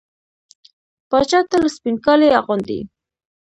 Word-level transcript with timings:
پاچا 1.09 1.39
تل 1.49 1.63
سپين 1.75 1.95
کالي 2.05 2.29
اغوندي. 2.39 2.79